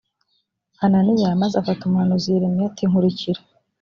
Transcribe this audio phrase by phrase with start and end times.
[0.79, 3.41] hananiya maze afata umuhanuzi yeremiya ati nkurikira